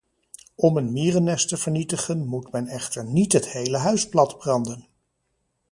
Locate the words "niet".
3.05-3.33